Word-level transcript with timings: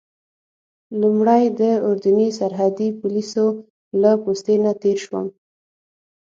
لومړی 1.01 1.43
د 1.59 1.61
اردني 1.87 2.29
سرحدي 2.39 2.89
پولیسو 2.99 3.45
له 4.01 4.11
پوستې 4.23 4.55
نه 4.63 4.73
تېر 4.81 4.97
شوم. 5.05 5.27